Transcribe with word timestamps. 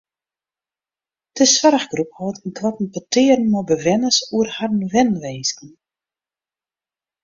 De 1.35 1.45
soarchgroep 1.55 2.11
hâldt 2.19 2.43
ynkoarten 2.47 2.87
petearen 2.93 3.49
mei 3.51 3.63
bewenners 3.69 4.17
oer 4.35 4.47
harren 4.55 4.87
wenwinsken. 4.93 5.69